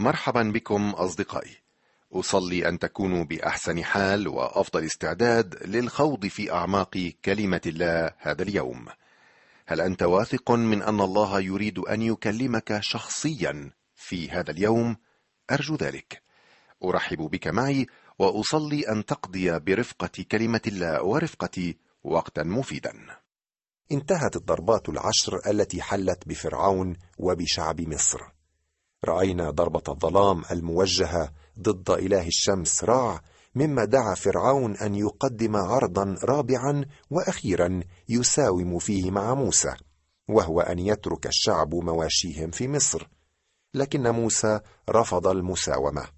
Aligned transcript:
مرحبا 0.00 0.42
بكم 0.42 0.90
أصدقائي. 0.90 1.56
أصلي 2.12 2.68
أن 2.68 2.78
تكونوا 2.78 3.24
بأحسن 3.24 3.84
حال 3.84 4.28
وأفضل 4.28 4.84
استعداد 4.84 5.66
للخوض 5.66 6.26
في 6.26 6.52
أعماق 6.52 7.12
كلمة 7.24 7.60
الله 7.66 8.10
هذا 8.18 8.42
اليوم. 8.42 8.86
هل 9.66 9.80
أنت 9.80 10.02
واثق 10.02 10.50
من 10.50 10.82
أن 10.82 11.00
الله 11.00 11.40
يريد 11.40 11.78
أن 11.78 12.02
يكلمك 12.02 12.78
شخصيا 12.80 13.70
في 13.94 14.30
هذا 14.30 14.50
اليوم؟ 14.50 14.96
أرجو 15.50 15.76
ذلك. 15.76 16.22
أرحب 16.84 17.18
بك 17.18 17.46
معي 17.46 17.86
وأصلي 18.18 18.88
أن 18.88 19.04
تقضي 19.04 19.58
برفقة 19.58 20.24
كلمة 20.32 20.62
الله 20.66 21.02
ورفقتي 21.02 21.76
وقتا 22.04 22.42
مفيدا. 22.42 22.92
انتهت 23.92 24.36
الضربات 24.36 24.88
العشر 24.88 25.40
التي 25.46 25.82
حلت 25.82 26.28
بفرعون 26.28 26.96
وبشعب 27.18 27.80
مصر. 27.80 28.37
رأينا 29.04 29.50
ضربة 29.50 29.82
الظلام 29.88 30.42
الموجهة 30.50 31.32
ضد 31.60 31.90
إله 31.90 32.26
الشمس 32.26 32.84
راع 32.84 33.20
مما 33.54 33.84
دعا 33.84 34.14
فرعون 34.14 34.76
أن 34.76 34.94
يقدم 34.94 35.56
عرضا 35.56 36.16
رابعا 36.24 36.84
وأخيرا 37.10 37.80
يساوم 38.08 38.78
فيه 38.78 39.10
مع 39.10 39.34
موسى 39.34 39.74
وهو 40.28 40.60
أن 40.60 40.78
يترك 40.78 41.26
الشعب 41.26 41.74
مواشيهم 41.74 42.50
في 42.50 42.68
مصر. 42.68 43.08
لكن 43.74 44.10
موسى 44.10 44.60
رفض 44.90 45.26
المساومة. 45.26 46.08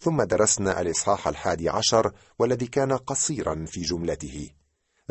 ثم 0.00 0.22
درسنا 0.22 0.80
الإصحاح 0.80 1.28
الحادي 1.28 1.68
عشر 1.68 2.12
والذي 2.38 2.66
كان 2.66 2.92
قصيرا 2.92 3.64
في 3.68 3.80
جملته. 3.80 4.50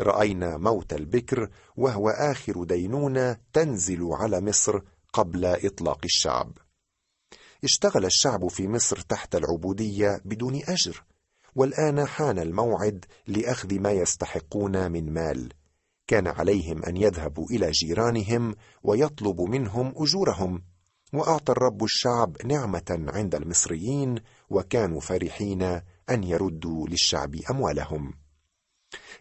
رأينا 0.00 0.56
موت 0.56 0.92
البكر 0.92 1.50
وهو 1.76 2.08
آخر 2.08 2.64
دينونة 2.64 3.36
تنزل 3.52 4.08
على 4.12 4.40
مصر 4.40 4.80
قبل 5.12 5.44
إطلاق 5.44 6.00
الشعب. 6.04 6.52
اشتغل 7.64 8.04
الشعب 8.04 8.48
في 8.48 8.68
مصر 8.68 9.00
تحت 9.00 9.34
العبودية 9.34 10.20
بدون 10.24 10.54
أجر 10.68 11.04
والآن 11.54 12.06
حان 12.06 12.38
الموعد 12.38 13.04
لأخذ 13.26 13.80
ما 13.80 13.92
يستحقون 13.92 14.92
من 14.92 15.12
مال. 15.12 15.52
كان 16.06 16.26
عليهم 16.26 16.84
أن 16.84 16.96
يذهبوا 16.96 17.46
إلى 17.50 17.70
جيرانهم 17.70 18.54
ويطلبوا 18.82 19.48
منهم 19.48 19.92
أجورهم 19.96 20.62
وأعطى 21.12 21.52
الرب 21.52 21.84
الشعب 21.84 22.36
نعمة 22.44 23.06
عند 23.08 23.34
المصريين 23.34 24.14
وكانوا 24.50 25.00
فرحين 25.00 25.62
أن 26.10 26.24
يردوا 26.24 26.88
للشعب 26.88 27.36
أموالهم. 27.50 28.14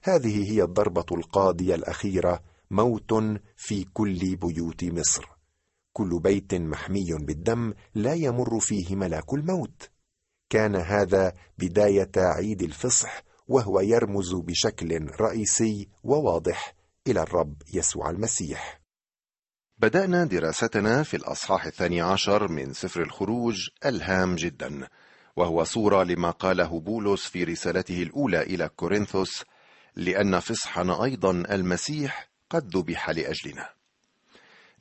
هذه 0.03 0.51
هي 0.51 0.63
الضربة 0.63 1.05
القاضية 1.11 1.75
الأخيرة 1.75 2.41
موت 2.71 3.13
في 3.57 3.83
كل 3.93 4.35
بيوت 4.35 4.83
مصر. 4.83 5.40
كل 5.93 6.19
بيت 6.19 6.53
محمي 6.53 7.13
بالدم 7.19 7.73
لا 7.95 8.13
يمر 8.13 8.59
فيه 8.59 8.95
ملاك 8.95 9.33
الموت. 9.33 9.89
كان 10.49 10.75
هذا 10.75 11.33
بداية 11.57 12.11
عيد 12.17 12.61
الفصح 12.61 13.23
وهو 13.47 13.79
يرمز 13.79 14.35
بشكل 14.35 15.07
رئيسي 15.19 15.89
وواضح 16.03 16.75
إلى 17.07 17.21
الرب 17.21 17.61
يسوع 17.73 18.09
المسيح. 18.09 18.81
بدأنا 19.77 20.25
دراستنا 20.25 21.03
في 21.03 21.17
الأصحاح 21.17 21.65
الثاني 21.65 22.01
عشر 22.01 22.47
من 22.47 22.73
سفر 22.73 23.01
الخروج 23.01 23.69
الهام 23.85 24.35
جدا 24.35 24.87
وهو 25.35 25.63
صورة 25.63 26.03
لما 26.03 26.31
قاله 26.31 26.79
بولس 26.79 27.25
في 27.25 27.43
رسالته 27.43 28.03
الأولى 28.03 28.41
إلى 28.41 28.69
كورنثوس 28.69 29.43
لأن 29.95 30.39
فصحنا 30.39 31.03
أيضا 31.03 31.31
المسيح 31.31 32.29
قد 32.49 32.77
ذبح 32.77 33.09
لأجلنا. 33.09 33.80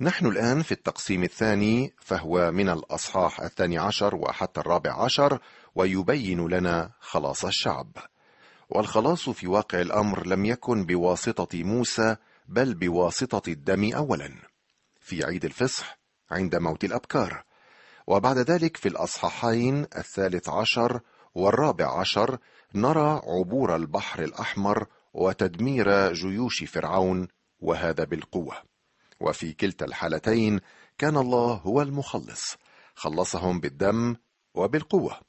نحن 0.02 0.26
الآن 0.26 0.62
في 0.62 0.72
التقسيم 0.72 1.22
الثاني 1.22 1.94
فهو 1.98 2.50
من 2.50 2.68
الأصحاح 2.68 3.40
الثاني 3.40 3.78
عشر 3.78 4.14
وحتى 4.14 4.60
الرابع 4.60 5.04
عشر 5.04 5.38
ويبين 5.74 6.48
لنا 6.48 6.90
خلاص 7.00 7.44
الشعب. 7.44 7.96
والخلاص 8.70 9.28
في 9.28 9.46
واقع 9.46 9.80
الأمر 9.80 10.26
لم 10.26 10.44
يكن 10.44 10.86
بواسطة 10.86 11.64
موسى 11.64 12.16
بل 12.48 12.74
بواسطة 12.74 13.50
الدم 13.50 13.94
أولا. 13.94 14.30
في 15.00 15.24
عيد 15.24 15.44
الفصح 15.44 15.98
عند 16.30 16.56
موت 16.56 16.84
الأبكار. 16.84 17.44
وبعد 18.06 18.38
ذلك 18.38 18.76
في 18.76 18.88
الأصحاحين 18.88 19.86
الثالث 19.96 20.48
عشر 20.48 21.00
والرابع 21.34 22.00
عشر 22.00 22.38
نرى 22.74 23.20
عبور 23.24 23.76
البحر 23.76 24.22
الأحمر 24.22 24.86
وتدمير 25.14 26.12
جيوش 26.12 26.64
فرعون 26.64 27.28
وهذا 27.60 28.04
بالقوة. 28.04 28.69
وفي 29.20 29.52
كلتا 29.52 29.84
الحالتين 29.84 30.60
كان 30.98 31.16
الله 31.16 31.52
هو 31.54 31.82
المخلص. 31.82 32.56
خلصهم 32.94 33.60
بالدم 33.60 34.16
وبالقوة. 34.54 35.20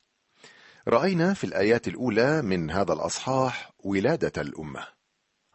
رأينا 0.87 1.33
في 1.33 1.43
الآيات 1.43 1.87
الأولى 1.87 2.41
من 2.41 2.71
هذا 2.71 2.93
الأصحاح 2.93 3.71
ولادة 3.79 4.41
الأمة. 4.41 4.87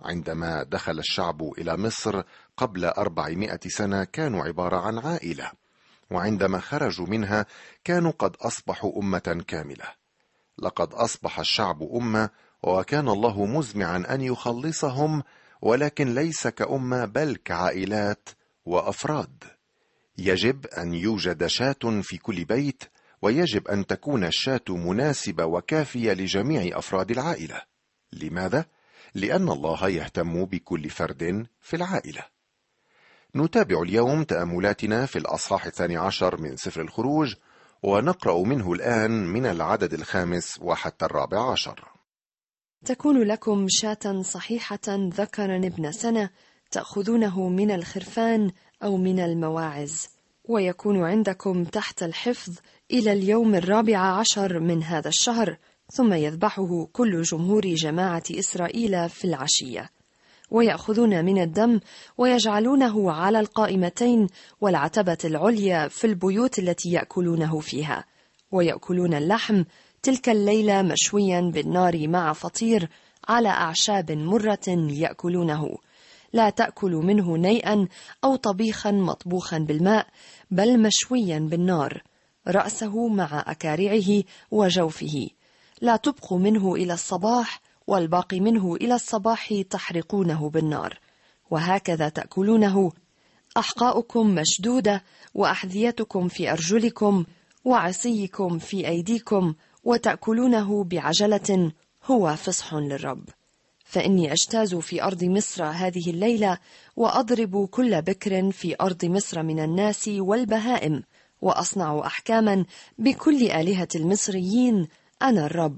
عندما 0.00 0.62
دخل 0.62 0.98
الشعب 0.98 1.42
إلى 1.42 1.76
مصر 1.76 2.22
قبل 2.56 2.84
أربعمائة 2.84 3.60
سنة 3.66 4.04
كانوا 4.04 4.42
عبارة 4.42 4.76
عن 4.76 4.98
عائلة 4.98 5.52
وعندما 6.10 6.60
خرجوا 6.60 7.06
منها 7.06 7.46
كانوا 7.84 8.12
قد 8.18 8.36
أصبحوا 8.36 9.02
أمة 9.02 9.44
كاملة. 9.46 9.84
لقد 10.58 10.94
أصبح 10.94 11.38
الشعب 11.38 11.82
أمة 11.82 12.30
وكان 12.62 13.08
الله 13.08 13.46
مزمعا 13.46 14.04
أن 14.10 14.20
يخلصهم 14.20 15.22
ولكن 15.62 16.14
ليس 16.14 16.46
كأمة 16.46 17.04
بل 17.04 17.36
كعائلات 17.44 18.28
وأفراد. 18.64 19.44
يجب 20.18 20.66
أن 20.66 20.94
يوجد 20.94 21.46
شاة 21.46 22.00
في 22.02 22.18
كل 22.18 22.44
بيت 22.44 22.84
ويجب 23.22 23.68
أن 23.68 23.86
تكون 23.86 24.24
الشاة 24.24 24.64
مناسبة 24.68 25.44
وكافية 25.44 26.12
لجميع 26.12 26.78
أفراد 26.78 27.10
العائلة. 27.10 27.62
لماذا؟ 28.12 28.64
لأن 29.14 29.48
الله 29.48 29.88
يهتم 29.88 30.44
بكل 30.44 30.90
فرد 30.90 31.46
في 31.60 31.76
العائلة. 31.76 32.22
نتابع 33.36 33.82
اليوم 33.82 34.24
تأملاتنا 34.24 35.06
في 35.06 35.18
الأصحاح 35.18 35.66
الثاني 35.66 35.96
عشر 35.96 36.40
من 36.40 36.56
سفر 36.56 36.80
الخروج 36.80 37.34
ونقرأ 37.82 38.42
منه 38.42 38.72
الآن 38.72 39.10
من 39.10 39.46
العدد 39.46 39.94
الخامس 39.94 40.58
وحتى 40.62 41.04
الرابع 41.04 41.52
عشر. 41.52 41.95
تكون 42.84 43.22
لكم 43.22 43.66
شاة 43.68 44.22
صحيحة 44.22 44.80
ذكرا 44.88 45.56
ابن 45.56 45.92
سنة 45.92 46.30
تأخذونه 46.70 47.48
من 47.48 47.70
الخرفان 47.70 48.50
أو 48.82 48.96
من 48.96 49.20
المواعز 49.20 50.08
ويكون 50.44 51.04
عندكم 51.04 51.64
تحت 51.64 52.02
الحفظ 52.02 52.58
إلى 52.90 53.12
اليوم 53.12 53.54
الرابع 53.54 53.98
عشر 53.98 54.60
من 54.60 54.82
هذا 54.82 55.08
الشهر 55.08 55.58
ثم 55.92 56.12
يذبحه 56.12 56.88
كل 56.92 57.22
جمهور 57.22 57.66
جماعة 57.66 58.22
إسرائيل 58.30 59.08
في 59.08 59.24
العشية. 59.24 59.90
ويأخذون 60.50 61.24
من 61.24 61.42
الدم 61.42 61.80
ويجعلونه 62.18 63.12
على 63.12 63.40
القائمتين 63.40 64.26
والعتبة 64.60 65.18
العليا 65.24 65.88
في 65.88 66.06
البيوت 66.06 66.58
التي 66.58 66.90
يأكلونه 66.90 67.60
فيها 67.60 68.04
ويأكلون 68.52 69.14
اللحم 69.14 69.64
تلك 70.06 70.28
الليلة 70.28 70.82
مشويا 70.82 71.40
بالنار 71.40 72.08
مع 72.08 72.32
فطير 72.32 72.88
على 73.28 73.48
أعشاب 73.48 74.12
مرة 74.12 74.68
يأكلونه. 74.90 75.78
لا 76.32 76.50
تأكل 76.50 76.90
منه 76.90 77.36
نيئا 77.36 77.88
أو 78.24 78.36
طبيخا 78.36 78.90
مطبوخا 78.90 79.58
بالماء 79.58 80.06
بل 80.50 80.82
مشويا 80.82 81.38
بالنار 81.38 82.02
رأسه 82.48 83.08
مع 83.08 83.44
أكارعه 83.46 84.22
وجوفه. 84.50 85.28
لا 85.80 85.96
تبقوا 85.96 86.38
منه 86.38 86.74
إلى 86.74 86.92
الصباح 86.92 87.60
والباقي 87.86 88.40
منه 88.40 88.74
إلى 88.74 88.94
الصباح 88.94 89.54
تحرقونه 89.70 90.50
بالنار. 90.50 90.98
وهكذا 91.50 92.08
تأكلونه. 92.08 92.92
أحقاؤكم 93.56 94.34
مشدودة 94.34 95.02
وأحذيتكم 95.34 96.28
في 96.28 96.52
أرجلكم 96.52 97.24
وعصيكم 97.64 98.58
في 98.58 98.88
أيديكم 98.88 99.54
وتأكلونه 99.86 100.84
بعجلة 100.84 101.72
هو 102.04 102.36
فصح 102.36 102.74
للرب. 102.74 103.24
فإني 103.84 104.32
أجتاز 104.32 104.74
في 104.74 105.02
أرض 105.02 105.24
مصر 105.24 105.64
هذه 105.64 106.10
الليلة 106.10 106.58
وأضرب 106.96 107.66
كل 107.66 108.02
بكر 108.02 108.50
في 108.50 108.76
أرض 108.80 109.04
مصر 109.04 109.42
من 109.42 109.60
الناس 109.60 110.08
والبهائم 110.08 111.02
وأصنع 111.42 112.06
أحكاما 112.06 112.64
بكل 112.98 113.50
آلهة 113.50 113.88
المصريين 113.94 114.88
أنا 115.22 115.46
الرب. 115.46 115.76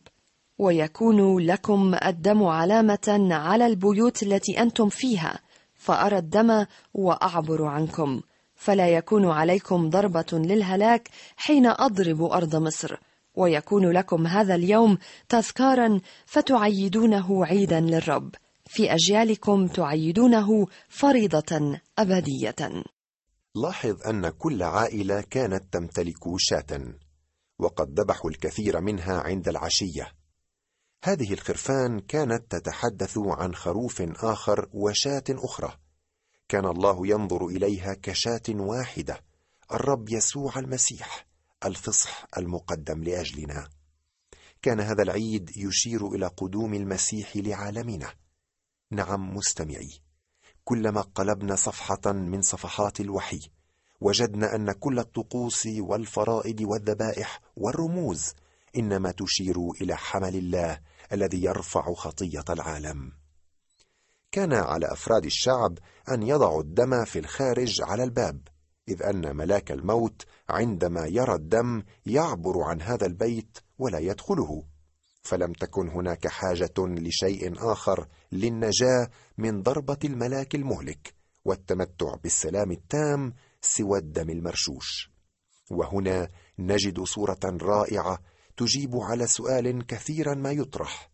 ويكون 0.59 1.39
لكم 1.39 1.95
الدم 2.07 2.45
علامة 2.45 3.29
على 3.31 3.67
البيوت 3.67 4.23
التي 4.23 4.63
أنتم 4.63 4.89
فيها 4.89 5.39
فأرى 5.75 6.19
الدم 6.19 6.67
وأعبر 6.95 7.65
عنكم. 7.65 8.21
فلا 8.57 8.89
يكون 8.89 9.31
عليكم 9.31 9.91
ضربة 9.91 10.27
للهلاك 10.33 11.09
حين 11.37 11.67
أضرب 11.67 12.23
أرض 12.23 12.57
مصر. 12.57 12.97
ويكون 13.39 13.91
لكم 13.91 14.27
هذا 14.27 14.55
اليوم 14.55 14.99
تذكارا 15.29 16.01
فتعيدونه 16.27 17.47
عيدا 17.47 17.81
للرب. 17.81 18.35
في 18.67 18.95
أجيالكم 18.95 19.67
تعيدونه 19.67 20.67
فريضة 20.89 21.81
أبدية. 21.99 22.83
لاحظ 23.55 24.07
أن 24.07 24.29
كل 24.29 24.63
عائلة 24.63 25.21
كانت 25.21 25.73
تمتلك 25.73 26.25
شاه 26.37 26.95
وقد 27.59 28.01
ذبحوا 28.01 28.31
الكثير 28.31 28.81
منها 28.81 29.21
عند 29.21 29.49
العشية. 29.49 30.13
هذه 31.05 31.33
الخرفان 31.33 32.01
كانت 32.01 32.43
تتحدث 32.51 33.19
عن 33.19 33.55
خروف 33.55 34.03
آخر 34.25 34.69
وشاة 34.73 35.25
أخرى. 35.31 35.73
كان 36.49 36.67
الله 36.67 37.07
ينظر 37.07 37.47
إليها 37.47 37.95
كشاة 38.03 38.43
واحدة 38.49 39.21
الرب 39.73 40.09
يسوع 40.09 40.59
المسيح. 40.59 41.28
الفصح 41.65 42.27
المقدم 42.39 43.05
لأجلنا. 43.05 43.69
كان 44.63 44.81
هذا 44.81 45.03
العيد 45.03 45.57
يشير 45.57 46.09
إلى 46.09 46.27
قدوم 46.27 46.75
المسيح 46.75 47.37
لعالمنا. 47.37 48.13
نعم 48.91 49.37
مستمعي 49.37 49.91
كلما 50.65 51.01
قلبنا 51.01 51.57
صفحة 51.57 52.13
من 52.13 52.43
صفحات 52.43 53.01
الوحي 53.01 53.41
وجدنا 54.01 54.55
أن 54.55 54.73
كل 54.73 54.99
الطقوس 54.99 55.67
والفرائض 55.81 56.61
والذبائح 56.61 57.41
والرموز 57.57 58.35
إنما 58.77 59.11
تشير 59.11 59.57
إلى 59.81 59.97
حمل 59.97 60.37
الله 60.37 60.81
الذي 61.13 61.45
يرفع 61.45 61.95
خطية 61.95 62.45
العالم. 62.51 63.13
كان 64.33 64.53
على 64.53 64.93
أفراد 64.93 65.25
الشعب 65.25 65.79
أن 66.09 66.23
يضعوا 66.23 66.63
الدم 66.63 67.05
في 67.05 67.19
الخارج 67.19 67.83
على 67.83 68.05
الباب. 68.05 68.41
إذ 68.89 69.03
أن 69.03 69.37
ملاك 69.37 69.73
الموت 69.73 70.25
عندما 70.49 71.07
يرى 71.07 71.35
الدم 71.35 71.83
يعبر 72.07 72.63
عن 72.63 72.83
هذا 72.83 73.07
البيت 73.07 73.59
ولا 73.79 73.99
يدخله. 73.99 74.65
فلم 75.23 75.53
تكن 75.53 75.89
هناك 75.89 76.29
حاجة 76.29 76.75
لشيء 76.79 77.73
آخر 77.73 78.09
للنجاة 78.33 79.11
من 79.39 79.63
ضربة 79.63 79.99
الملاك 80.05 80.55
المهلك 80.55 81.15
والتمتع 81.45 82.15
بالسلام 82.23 82.71
التام 82.71 83.35
سوى 83.61 83.99
الدم 83.99 84.31
المرشوش. 84.31 85.11
وهنا 85.71 86.29
نجد 86.59 87.01
صورة 87.01 87.41
رائعة 87.45 88.19
تجيب 88.57 88.97
على 88.97 89.27
سؤال 89.27 89.87
كثيرا 89.87 90.35
ما 90.35 90.53
يطرح. 90.53 91.11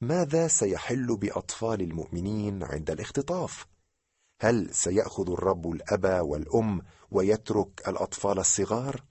ماذا 0.00 0.48
سيحل 0.48 1.16
بأطفال 1.16 1.80
المؤمنين 1.80 2.62
عند 2.62 2.90
الاختطاف؟ 2.90 3.66
هل 4.44 4.74
سيأخذ 4.74 5.30
الرب 5.30 5.72
الأب 5.72 6.26
والأم 6.26 6.82
ويترك 7.10 7.88
الأطفال 7.88 8.38
الصغار؟ 8.38 9.04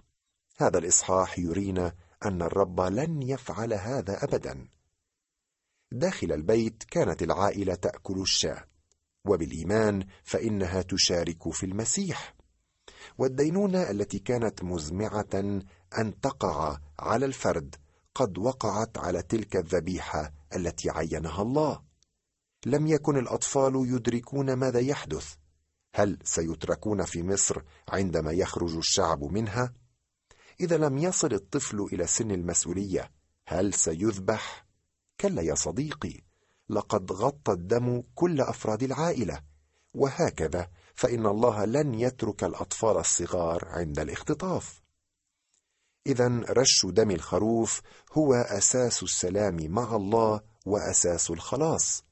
هذا 0.57 0.77
الإصحاح 0.77 1.39
يرينا 1.39 1.93
أن 2.25 2.41
الرب 2.41 2.81
لن 2.81 3.21
يفعل 3.21 3.73
هذا 3.73 4.23
ابدا. 4.23 4.67
داخل 5.91 6.31
البيت 6.31 6.83
كانت 6.83 7.23
العائلة 7.23 7.75
تأكل 7.75 8.21
الشاة 8.21 8.63
وبالإيمان 9.25 10.07
فإنها 10.23 10.81
تشارك 10.81 11.49
في 11.51 11.65
المسيح. 11.65 12.35
والدينونة 13.17 13.89
التي 13.89 14.19
كانت 14.19 14.63
مزمعة 14.63 15.61
أن 15.97 16.19
تقع 16.21 16.77
على 16.99 17.25
الفرد 17.25 17.75
قد 18.15 18.37
وقعت 18.37 18.97
على 18.97 19.21
تلك 19.21 19.55
الذبيحة 19.55 20.33
التي 20.55 20.89
عينها 20.89 21.41
الله. 21.41 21.92
لم 22.65 22.87
يكن 22.87 23.17
الأطفال 23.17 23.73
يدركون 23.75 24.53
ماذا 24.53 24.79
يحدث. 24.79 25.35
هل 25.95 26.19
سيتركون 26.23 27.05
في 27.05 27.23
مصر 27.23 27.61
عندما 27.89 28.31
يخرج 28.31 28.75
الشعب 28.75 29.23
منها؟ 29.23 29.73
إذا 30.59 30.77
لم 30.77 30.97
يصل 30.97 31.33
الطفل 31.33 31.79
إلى 31.93 32.07
سن 32.07 32.31
المسؤولية 32.31 33.11
هل 33.47 33.73
سيذبح؟ 33.73 34.65
كلا 35.19 35.41
يا 35.41 35.55
صديقي 35.55 36.21
لقد 36.69 37.11
غطى 37.11 37.51
الدم 37.51 38.03
كل 38.15 38.41
أفراد 38.41 38.83
العائلة. 38.83 39.41
وهكذا 39.93 40.69
فإن 40.95 41.25
الله 41.25 41.65
لن 41.65 41.93
يترك 41.93 42.43
الأطفال 42.43 42.97
الصغار 42.97 43.65
عند 43.67 43.99
الاختطاف. 43.99 44.81
إذا 46.07 46.27
رش 46.49 46.85
دم 46.85 47.11
الخروف 47.11 47.81
هو 48.13 48.33
أساس 48.33 49.03
السلام 49.03 49.57
مع 49.71 49.95
الله 49.95 50.41
وأساس 50.65 51.31
الخلاص. 51.31 52.03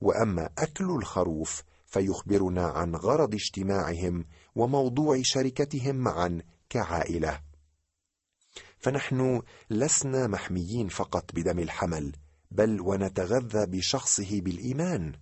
وأما 0.00 0.50
أكل 0.58 0.90
الخروف 0.90 1.62
فيخبرنا 1.86 2.66
عن 2.66 2.94
غرض 2.94 3.34
اجتماعهم 3.34 4.24
وموضوع 4.54 5.20
شركتهم 5.22 5.96
معا 5.96 6.42
كعائلة. 6.70 7.40
فنحن 8.78 9.42
لسنا 9.70 10.26
محميين 10.26 10.88
فقط 10.88 11.34
بدم 11.34 11.58
الحمل 11.58 12.12
بل 12.50 12.80
ونتغذى 12.80 13.66
بشخصه 13.66 14.40
بالإيمان. 14.40 15.12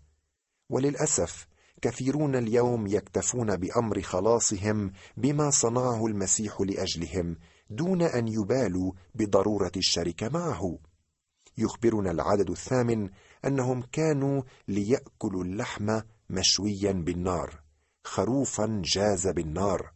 وللأسف 0.70 1.46
كثيرون 1.82 2.36
اليوم 2.36 2.86
يكتفون 2.86 3.56
بأمر 3.56 4.02
خلاصهم 4.02 4.92
بما 5.16 5.50
صنعه 5.50 6.06
المسيح 6.06 6.60
لأجلهم 6.60 7.36
دون 7.70 8.02
أن 8.02 8.28
يبالوا 8.28 8.92
بضرورة 9.14 9.72
الشركة 9.76 10.28
معه. 10.28 10.78
يخبرنا 11.58 12.10
العدد 12.10 12.50
الثامن 12.50 13.10
أنهم 13.46 13.82
كانوا 13.82 14.42
ليأكلوا 14.68 15.44
اللحم 15.44 16.00
مشويا 16.30 16.92
بالنار 16.92 17.66
خروفا 18.06 18.82
جاز 18.84 19.28
بالنار. 19.28 19.92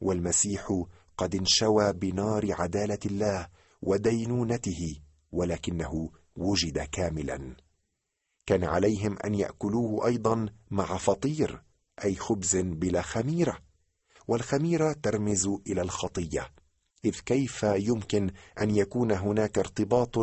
والمسيح 0.00 0.84
قد 1.16 1.34
انشوى 1.34 1.92
بنار 1.92 2.46
عدالة 2.52 2.98
الله 3.06 3.48
ودينونته 3.82 5.00
ولكنه 5.32 6.10
وجد 6.36 6.78
كاملا. 6.78 7.56
كان 8.46 8.64
عليهم 8.64 9.16
أن 9.24 9.34
يأكلوه 9.34 10.06
أيضا 10.06 10.46
مع 10.70 10.96
فطير 10.96 11.62
أي 12.04 12.14
خبز 12.14 12.56
بلا 12.56 13.02
خميرة. 13.02 13.58
والخميرة 14.28 14.92
ترمز 14.92 15.48
إلى 15.66 15.82
الخطية 15.82 16.50
إذ 17.04 17.20
كيف 17.20 17.62
يمكن 17.62 18.30
أن 18.60 18.70
يكون 18.70 19.12
هناك 19.12 19.58
ارتباط 19.58 20.18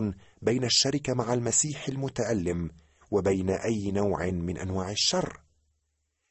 بين 0.45 0.63
الشركة 0.63 1.13
مع 1.13 1.33
المسيح 1.33 1.88
المتألم 1.88 2.71
وبين 3.12 3.50
أي 3.50 3.92
نوع 3.92 4.25
من 4.25 4.57
أنواع 4.57 4.92
الشر. 4.92 5.42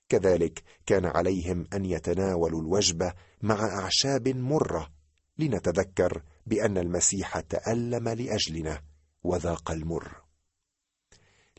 كذلك 0.09 0.63
كان 0.87 1.05
عليهم 1.05 1.67
أن 1.73 1.85
يتناولوا 1.85 2.61
الوجبه 2.61 3.15
مع 3.43 3.65
أعشاب 3.65 4.29
مرة 4.29 4.91
لنتذكر 5.39 6.23
بأن 6.47 6.79
المسيح 6.79 7.41
تألم 7.41 8.09
لأجلنا 8.09 8.83
وذاق 9.25 9.71
المر. 9.71 10.23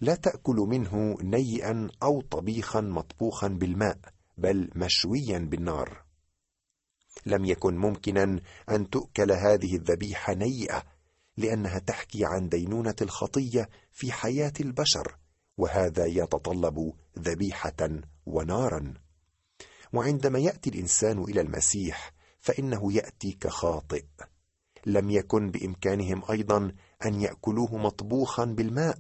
لا 0.02 0.16
تأكل 0.16 0.56
منه 0.56 1.18
نيئا 1.22 1.90
أو 2.04 2.22
طبيخا 2.22 2.82
مطبوخا 2.82 3.48
بالماء 3.48 3.98
بل 4.38 4.70
مشويا 4.76 5.40
بالنار. 5.40 6.06
لم 7.26 7.46
يكن 7.46 7.78
ممكنا 7.78 8.40
أن 8.70 8.90
تؤكل 8.90 9.32
هذه 9.32 9.76
الذبيحة 9.76 10.34
نيئة 10.34 10.95
لأنها 11.38 11.80
تحكي 11.80 12.26
عن 12.26 12.50
دينونة 12.50 12.96
الخطية 13.02 13.70
في 13.92 14.12
حياة 14.12 14.54
البشر 14.60 15.18
وهذا 15.58 16.06
يتطلب 16.06 16.94
ذبيحة 17.20 17.90
ونارا. 18.26 18.94
وعندما 19.94 20.40
يأتي 20.40 20.70
الإنسان 20.70 21.24
إلى 21.24 21.42
المسيح 21.42 22.14
فإنه 22.40 22.94
يأتي 22.94 23.32
كخاطئ. 23.32 24.06
لم 24.86 25.10
يكن 25.10 25.52
بإمكانهم 25.52 26.24
أيضا 26.32 26.72
أن 27.06 27.22
يأكلوه 27.22 27.78
مطبوخا 27.78 28.46
بالماء 28.46 29.00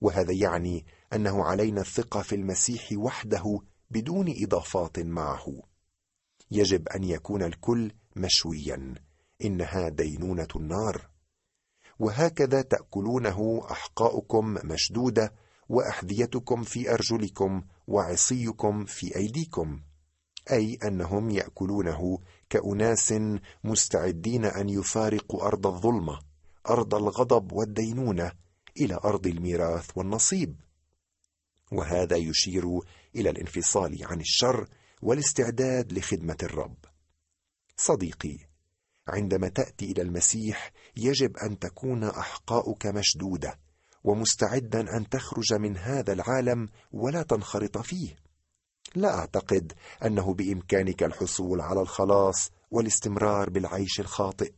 وهذا 0.00 0.32
يعني 0.32 0.86
أنه 1.12 1.44
علينا 1.44 1.80
الثقة 1.80 2.22
في 2.22 2.34
المسيح 2.34 2.88
وحده 2.96 3.60
بدون 3.90 4.34
إضافات 4.42 4.98
معه. 4.98 5.62
يجب 6.50 6.88
أن 6.88 7.04
يكون 7.04 7.42
الكل 7.42 7.92
مشويا. 8.16 8.94
إنها 9.44 9.88
دينونة 9.88 10.48
النار. 10.56 11.10
وهكذا 12.00 12.62
تأكلونه 12.62 13.62
أحقاؤكم 13.70 14.56
مشدودة 14.64 15.32
وأحذيتكم 15.68 16.62
في 16.62 16.94
أرجلكم 16.94 17.62
وعصيكم 17.86 18.84
في 18.84 19.16
أيديكم 19.16 19.80
أي 20.52 20.78
أنهم 20.84 21.30
يأكلونه 21.30 22.18
كأناس 22.50 23.14
مستعدين 23.64 24.44
أن 24.44 24.68
يفارقوا 24.68 25.46
أرض 25.46 25.66
الظلمة 25.66 26.18
أرض 26.68 26.94
الغضب 26.94 27.52
والدينونة 27.52 28.32
إلى 28.80 28.94
أرض 29.04 29.26
الميراث 29.26 29.90
والنصيب. 29.96 30.60
وهذا 31.72 32.16
يشير 32.16 32.64
إلى 33.16 33.30
الانفصال 33.30 34.04
عن 34.04 34.20
الشر 34.20 34.68
والاستعداد 35.02 35.92
لخدمة 35.92 36.36
الرب. 36.42 36.76
صديقي 37.76 38.38
عندما 39.08 39.48
تأتي 39.48 39.92
إلى 39.92 40.02
المسيح 40.02 40.72
يجب 41.00 41.36
أن 41.36 41.58
تكون 41.58 42.04
أحقاؤك 42.04 42.86
مشدودة 42.86 43.58
ومستعدا 44.04 44.96
أن 44.96 45.08
تخرج 45.08 45.52
من 45.54 45.76
هذا 45.76 46.12
العالم 46.12 46.68
ولا 46.92 47.22
تنخرط 47.22 47.78
فيه. 47.78 48.16
لا 48.94 49.18
أعتقد 49.18 49.72
أنه 50.04 50.34
بإمكانك 50.34 51.02
الحصول 51.02 51.60
على 51.60 51.80
الخلاص 51.80 52.50
والاستمرار 52.70 53.50
بالعيش 53.50 54.00
الخاطئ. 54.00 54.52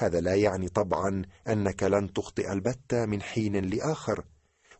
هذا 0.00 0.20
لا 0.20 0.34
يعني 0.34 0.68
طبعا 0.68 1.22
أنك 1.48 1.82
لن 1.82 2.12
تخطئ 2.12 2.52
البتة 2.52 3.06
من 3.06 3.22
حين 3.22 3.56
لآخر 3.56 4.24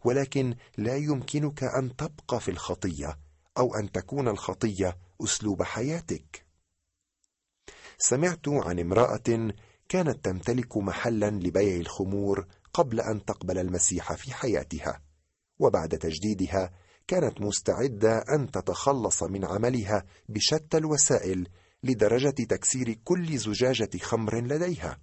ولكن 0.05 0.55
لا 0.79 0.97
يمكنك 0.97 1.65
أن 1.65 1.97
تبقى 1.97 2.41
في 2.41 2.51
الخطية 2.51 3.19
أو 3.59 3.75
أن 3.75 3.93
تكون 3.93 4.29
الخطية 4.29 4.97
أسلوب 5.25 5.63
حياتك. 5.63 6.47
سمعت 7.99 8.49
عن 8.49 8.79
امرأة 8.79 9.53
كانت 9.91 10.25
تمتلك 10.25 10.77
محلا 10.77 11.31
لبيع 11.31 11.77
الخمور 11.77 12.47
قبل 12.73 13.01
أن 13.01 13.25
تقبل 13.25 13.59
المسيح 13.59 14.13
في 14.13 14.35
حياتها 14.35 15.01
وبعد 15.59 15.89
تجديدها 15.89 16.71
كانت 17.07 17.41
مستعدة 17.41 18.25
أن 18.35 18.51
تتخلص 18.51 19.23
من 19.23 19.45
عملها 19.45 20.05
بشتى 20.29 20.77
الوسائل 20.77 21.49
لدرجة 21.83 22.31
تكسير 22.31 22.93
كل 23.05 23.39
زجاجة 23.39 23.91
خمر 24.03 24.41
لديها. 24.41 24.99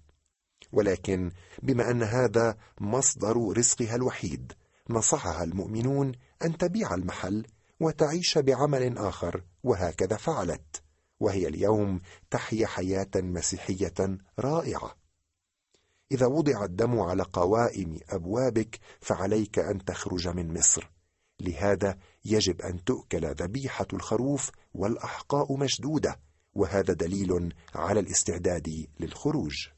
ولكن 0.72 1.30
بما 1.62 1.90
أن 1.90 2.02
هذا 2.02 2.56
مصدر 2.80 3.36
رزقها 3.56 3.94
الوحيد 3.94 4.52
نصحها 4.90 5.44
المؤمنون 5.44 6.12
أن 6.44 6.58
تبيع 6.58 6.94
المحل 6.94 7.46
وتعيش 7.80 8.38
بعمل 8.38 8.98
آخر 8.98 9.44
وهكذا 9.64 10.16
فعلت. 10.16 10.82
وهي 11.20 11.48
اليوم 11.48 12.00
تحيا 12.30 12.66
حياة 12.66 13.10
مسيحية 13.16 14.18
رائعة. 14.38 14.96
إذا 16.12 16.26
وضع 16.26 16.64
الدم 16.64 17.00
على 17.00 17.22
قوائم 17.22 17.98
أبوابك 18.08 18.80
فعليك 19.00 19.58
أن 19.58 19.84
تخرج 19.84 20.28
من 20.28 20.58
مصر. 20.58 20.90
لهذا 21.40 21.98
يجب 22.24 22.62
أن 22.62 22.84
تؤكل 22.84 23.26
ذبيحة 23.26 23.86
الخروف 23.92 24.50
والأحقاء 24.74 25.56
مشدودة 25.56 26.20
وهذا 26.54 26.94
دليل 26.94 27.54
على 27.74 28.00
الاستعداد 28.00 28.86
للخروج. 29.00 29.68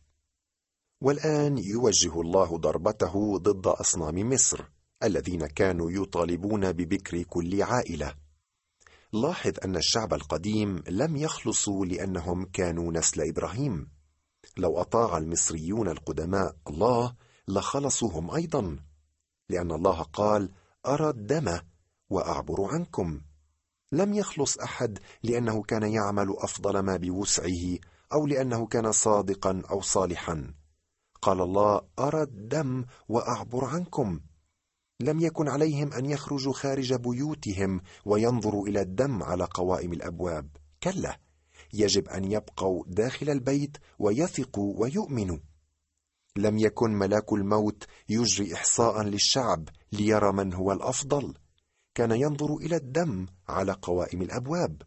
والآن 1.01 1.59
يوجه 1.59 2.21
الله 2.21 2.59
ضربته 2.59 3.39
ضد 3.39 3.67
أصنام 3.67 4.29
مصر 4.31 4.65
الذين 5.03 5.47
كانوا 5.47 5.91
يطالبون 5.91 6.73
ببكر 6.73 7.23
كل 7.23 7.63
عائلة. 7.63 8.15
لاحظ 9.13 9.53
أن 9.65 9.77
الشعب 9.77 10.15
القديم 10.15 10.83
لم 10.89 11.17
يخلصوا 11.17 11.87
لأنهم 11.87 12.45
كانوا 12.45 12.93
نسل 12.93 13.29
إبراهيم. 13.29 13.91
لو 14.57 14.81
أطاع 14.81 15.19
المصريون 15.19 15.89
القدماء 15.89 16.57
الله 16.69 17.15
لخلصوا 17.49 18.11
هم 18.13 18.31
أيضا 18.31 18.79
لأن 19.49 19.73
الله 19.73 20.03
قال 20.03 20.51
أرى 20.87 21.09
الدم 21.11 21.61
وأعبر 22.11 22.65
عنكم 22.65 23.21
لم 23.93 24.15
يخلص 24.15 24.59
أحد 24.59 24.99
لأنه 25.23 25.63
كان 25.63 25.83
يعمل 25.83 26.35
أفضل 26.39 26.79
ما 26.79 26.97
بوسعه 26.97 27.79
أو 28.13 28.27
لأنه 28.27 28.67
كان 28.67 28.93
صادقا 28.93 29.63
أو 29.71 29.81
صالحا. 29.81 30.55
قال 31.23 31.41
الله 31.41 31.81
أرى 31.99 32.23
الدم 32.23 32.85
وأعبر 33.09 33.65
عنكم 33.65 34.21
لم 35.01 35.21
يكن 35.21 35.49
عليهم 35.49 35.93
أن 35.93 36.07
يخرجوا 36.07 36.53
خارج 36.53 36.95
بيوتهم 36.95 37.81
وينظروا 38.05 38.69
إلى 38.69 38.81
الدم 38.81 39.23
على 39.23 39.45
قوائم 39.45 39.93
الأبواب. 39.93 40.49
كلا 40.83 41.19
يجب 41.75 42.09
أن 42.09 42.33
يبقوا 42.33 42.85
داخل 42.87 43.31
البيت 43.31 43.77
ويثقوا 43.99 44.75
ويؤمنوا. 44.81 45.39
لم 46.37 46.59
يكن 46.59 46.91
ملاك 46.91 47.33
الموت 47.33 47.85
يجري 48.09 48.55
إحصاء 48.55 49.03
للشعب 49.03 49.69
ليرى 49.93 50.33
من 50.33 50.55
هو 50.55 50.73
الأفضل. 50.73 51.35
كان 51.95 52.11
ينظر 52.11 52.57
إلى 52.57 52.77
الدم 52.77 53.27
على 53.49 53.73
قوائم 53.73 54.23
الأبواب. 54.23 54.83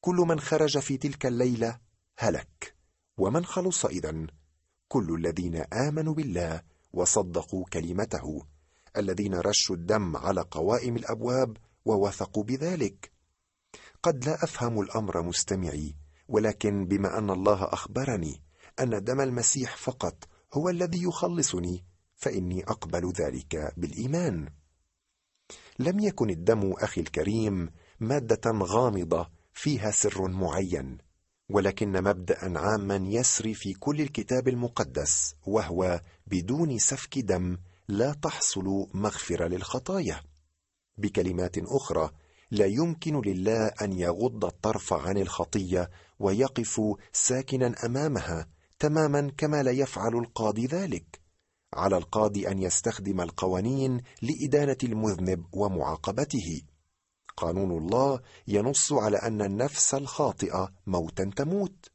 كل 0.00 0.16
من 0.16 0.40
خرج 0.40 0.78
في 0.78 0.96
تلك 0.96 1.26
الليلة 1.26 1.78
هلك 2.18 2.74
ومن 3.18 3.44
خلص 3.44 3.84
اذا 3.86 4.26
كل 4.88 5.14
الذين 5.14 5.56
آمنوا 5.56 6.14
بالله 6.14 6.62
وصدقوا 6.92 7.64
كلمته. 7.72 8.51
الذين 8.96 9.34
رشوا 9.34 9.76
الدم 9.76 10.16
على 10.16 10.40
قوائم 10.50 10.96
الأبواب 10.96 11.56
ووثقوا 11.84 12.44
بذلك. 12.44 13.12
قد 14.02 14.24
لا 14.24 14.44
أفهم 14.44 14.80
الأمر 14.80 15.22
مستمعي 15.22 15.96
ولكن 16.28 16.86
بما 16.86 17.18
أن 17.18 17.30
الله 17.30 17.64
أخبرني 17.64 18.42
أن 18.80 19.04
دم 19.04 19.20
المسيح 19.20 19.76
فقط 19.76 20.28
هو 20.54 20.68
الذي 20.68 21.02
يخلصني 21.02 21.84
فإني 22.16 22.64
أقبل 22.64 23.12
ذلك 23.12 23.72
بالإيمان. 23.76 24.48
لم 25.78 25.98
يكن 25.98 26.30
الدم 26.30 26.72
أخي 26.72 27.00
الكريم 27.00 27.70
مادة 28.00 28.50
غامضة 28.50 29.30
فيها 29.52 29.90
سر 29.90 30.28
معين 30.28 30.98
ولكن 31.50 31.92
مبدأ 31.92 32.58
عاما 32.58 32.96
يسري 32.96 33.54
في 33.54 33.72
كل 33.72 34.00
الكتاب 34.00 34.48
المقدس 34.48 35.34
وهو 35.46 36.00
بدون 36.26 36.78
سفك 36.78 37.18
دم 37.18 37.58
لا 37.88 38.12
تحصل 38.12 38.88
مغفرة 38.94 39.48
للخطايا. 39.48 40.22
بكلمات 40.98 41.58
أخرى 41.58 42.10
لا 42.50 42.66
يمكن 42.66 43.20
لله 43.20 43.66
أن 43.66 43.92
يغض 43.92 44.44
الطرف 44.44 44.92
عن 44.92 45.18
الخطية 45.18 45.90
ويقف 46.18 46.80
ساكنا 47.12 47.74
أمامها 47.84 48.48
تماما 48.78 49.32
كما 49.36 49.62
لا 49.62 49.70
يفعل 49.70 50.16
القاضي 50.16 50.66
ذلك. 50.66 51.20
على 51.74 51.96
القاضي 51.96 52.48
أن 52.48 52.58
يستخدم 52.58 53.20
القوانين 53.20 54.02
لإدانة 54.22 54.76
المذنب 54.82 55.44
ومعاقبته. 55.52 56.62
قانون 57.36 57.78
الله 57.78 58.20
ينص 58.48 58.92
على 58.92 59.16
أن 59.16 59.42
النفس 59.42 59.94
الخاطئة 59.94 60.72
موتا 60.86 61.30
تموت. 61.36 61.90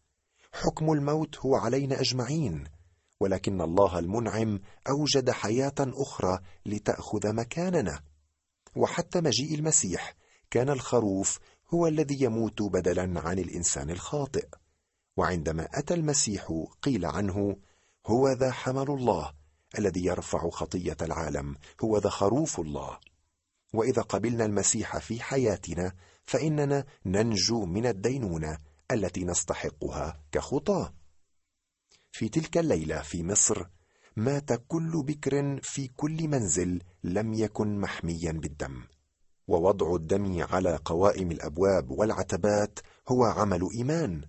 حكم 0.53 0.91
الموت 0.91 1.37
هو 1.37 1.55
علينا 1.55 2.01
أجمعين. 2.01 2.76
ولكن 3.19 3.61
الله 3.61 3.99
المنعم 3.99 4.59
أوجد 4.89 5.29
حياة 5.29 5.75
أخرى 5.79 6.39
لتأخذ 6.65 7.33
مكاننا. 7.33 7.99
وحتى 8.75 9.21
مجيء 9.21 9.55
المسيح 9.55 10.15
كان 10.51 10.69
الخروف 10.69 11.39
هو 11.73 11.87
الذي 11.87 12.23
يموت 12.23 12.61
بدلا 12.61 13.21
عن 13.21 13.39
الإنسان 13.39 13.89
الخاطئ. 13.89 14.47
وعندما 15.17 15.67
أتى 15.73 15.93
المسيح 15.93 16.65
قيل 16.81 17.05
عنه 17.05 17.57
هو 18.07 18.29
ذا 18.29 18.51
حمل 18.51 18.91
الله 18.91 19.33
الذي 19.77 20.05
يرفع 20.05 20.49
خطية 20.49 20.97
العالم 21.01 21.55
هو 21.83 21.97
ذا 21.97 22.09
خروف 22.09 22.59
الله. 22.59 22.99
وإذا 23.73 24.01
قبلنا 24.01 24.45
المسيح 24.45 24.97
في 24.97 25.21
حياتنا 25.21 25.93
فإننا 26.25 26.85
ننجو 27.05 27.65
من 27.65 27.85
الدينونة 27.85 28.57
التي 28.91 29.23
نستحقها 29.23 30.19
كخطاة. 30.31 30.93
في 32.17 32.29
تلك 32.29 32.57
الليلة 32.57 33.01
في 33.01 33.23
مصر 33.23 33.65
مات 34.15 34.49
كل 34.67 35.03
بكر 35.03 35.59
في 35.63 35.87
كل 35.87 36.27
منزل 36.27 36.81
لم 37.03 37.33
يكن 37.33 37.79
محميا 37.79 38.31
بالدم. 38.31 38.83
ووضع 39.47 39.95
الدم 39.95 40.43
على 40.43 40.79
قوائم 40.85 41.31
الأبواب 41.31 41.91
والعتبات 41.91 42.79
هو 43.07 43.23
عمل 43.23 43.67
إيمان 43.77 44.21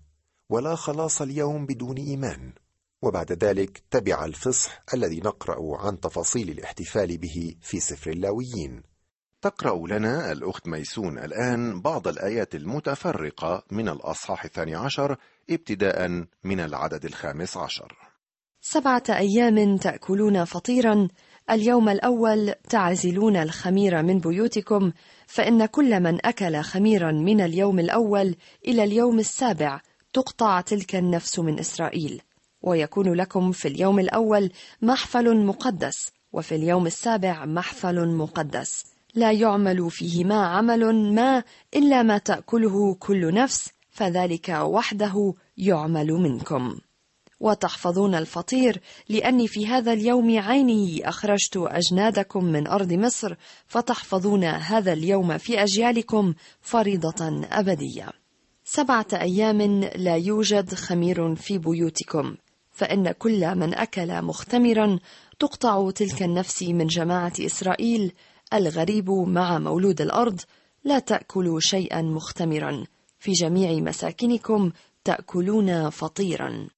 ولا 0.48 0.74
خلاص 0.74 1.22
اليوم 1.22 1.66
بدون 1.66 1.96
إيمان. 1.96 2.52
وبعد 3.02 3.44
ذلك 3.44 3.82
تبع 3.90 4.24
الفصح 4.24 4.80
الذي 4.94 5.20
نقرأ 5.20 5.86
عن 5.86 6.00
تفاصيل 6.00 6.50
الاحتفال 6.50 7.18
به 7.18 7.56
في 7.60 7.80
سفر 7.80 8.10
اللاويين. 8.10 8.82
تقرأ 9.42 9.86
لنا 9.86 10.32
الأخت 10.32 10.68
ميسون 10.68 11.18
الآن 11.18 11.80
بعض 11.80 12.08
الآيات 12.08 12.54
المتفرقة 12.54 13.62
من 13.70 13.88
الأصحاح 13.88 14.44
الثاني 14.44 14.74
عشر 14.74 15.16
ابتداء 15.50 16.08
من 16.44 16.60
العدد 16.60 17.04
الخامس 17.04 17.56
عشر. 17.56 17.96
سبعة 18.60 19.02
أيام 19.08 19.76
تأكلون 19.76 20.44
فطيرا 20.44 21.08
اليوم 21.50 21.88
الأول 21.88 22.54
تعزلون 22.68 23.36
الخمير 23.36 24.02
من 24.02 24.18
بيوتكم 24.18 24.92
فإن 25.26 25.66
كل 25.66 26.00
من 26.00 26.26
أكل 26.26 26.60
خميرا 26.60 27.12
من 27.12 27.40
اليوم 27.40 27.78
الأول 27.78 28.36
إلى 28.68 28.84
اليوم 28.84 29.18
السابع 29.18 29.80
تقطع 30.12 30.60
تلك 30.60 30.96
النفس 30.96 31.38
من 31.38 31.58
إسرائيل. 31.58 32.22
ويكون 32.62 33.12
لكم 33.12 33.52
في 33.52 33.68
اليوم 33.68 33.98
الأول 33.98 34.50
محفل 34.82 35.46
مقدس 35.46 36.10
وفي 36.32 36.54
اليوم 36.54 36.86
السابع 36.86 37.46
محفل 37.46 38.08
مقدس. 38.08 38.84
لا 39.14 39.32
يعمل 39.32 39.90
فيهما 39.90 40.46
عمل 40.46 41.14
ما 41.14 41.42
إلا 41.76 42.02
ما 42.02 42.18
تأكله 42.18 42.94
كل 42.94 43.34
نفس 43.34 43.77
فذلك 43.98 44.48
وحده 44.48 45.34
يعمل 45.56 46.06
منكم. 46.06 46.78
وتحفظون 47.40 48.14
الفطير 48.14 48.80
لأني 49.08 49.48
في 49.48 49.66
هذا 49.66 49.92
اليوم 49.92 50.38
عينه 50.38 51.08
أخرجت 51.08 51.56
أجنادكم 51.56 52.44
من 52.44 52.66
أرض 52.66 52.92
مصر 52.92 53.34
فتحفظون 53.66 54.44
هذا 54.44 54.92
اليوم 54.92 55.38
في 55.38 55.62
أجيالكم 55.62 56.34
فريضة 56.60 57.46
أبدية. 57.50 58.08
سبعة 58.64 59.06
أيام 59.12 59.60
لا 59.96 60.16
يوجد 60.16 60.74
خمير 60.74 61.34
في 61.34 61.58
بيوتكم 61.58 62.36
فإن 62.70 63.12
كل 63.12 63.54
من 63.54 63.74
أكل 63.74 64.22
مختمرا 64.22 64.98
تقطع 65.38 65.90
تلك 65.90 66.22
النفس 66.22 66.62
من 66.62 66.86
جماعة 66.86 67.32
إسرائيل 67.40 68.12
الغريب 68.54 69.10
مع 69.10 69.58
مولود 69.58 70.00
الأرض 70.00 70.40
لا 70.84 70.98
تاكلوا 70.98 71.60
شيئا 71.60 72.02
مختمرا. 72.02 72.84
في 73.18 73.32
جميع 73.32 73.72
مساكنكم 73.72 74.72
تأكلون 75.04 75.90
فطيرا. 75.90 76.68